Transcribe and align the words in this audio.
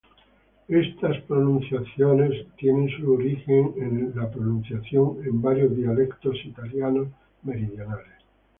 Estas 0.67 1.21
pronunciaciones 1.27 2.47
tiene 2.57 2.89
su 2.97 3.13
origen 3.13 3.75
en 3.77 4.13
la 4.15 4.31
pronunciación 4.31 5.17
en 5.23 5.39
varios 5.43 5.75
dialectos 5.75 6.43
italianos 6.43 7.09
meridionales. 7.43 8.11